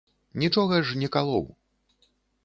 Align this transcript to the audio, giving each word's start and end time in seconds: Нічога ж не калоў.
Нічога 0.43 0.79
ж 0.91 1.01
не 1.01 1.09
калоў. 1.15 1.45